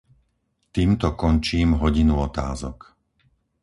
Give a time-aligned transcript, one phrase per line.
[0.75, 2.79] Týmto končím hodinu otázok.